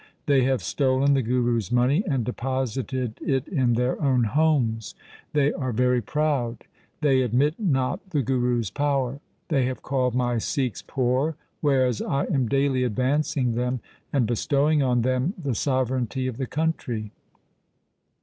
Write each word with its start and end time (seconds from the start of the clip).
They 0.25 0.45
have 0.45 0.63
stolen 0.63 1.13
the 1.13 1.21
Guru's 1.21 1.71
money 1.71 2.03
and 2.07 2.25
deposited 2.25 3.19
it 3.21 3.47
in 3.47 3.73
their 3.73 4.01
own 4.01 4.23
homes. 4.23 4.95
They 5.33 5.53
are 5.53 5.71
very 5.71 6.01
proud. 6.01 6.63
They 7.01 7.21
admit 7.21 7.59
not 7.59 8.09
the 8.09 8.23
Guru's 8.23 8.71
power. 8.71 9.19
They 9.49 9.65
have 9.67 9.83
called 9.83 10.15
my 10.15 10.39
Sikhs 10.39 10.81
poor, 10.81 11.35
whereas 11.59 12.01
I 12.01 12.23
am 12.23 12.47
daily 12.49 12.83
advancing 12.83 13.53
them 13.53 13.79
and 14.11 14.25
bestowing 14.25 14.81
on 14.81 15.03
them 15.03 15.35
the 15.37 15.51
sove 15.51 15.89
reignty 15.89 16.27
of 16.27 16.37
the 16.37 16.47
country. 16.47 17.11